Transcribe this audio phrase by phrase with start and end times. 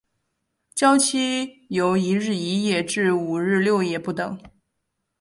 [0.73, 4.39] 醮期由一日一夜至五日六夜不等。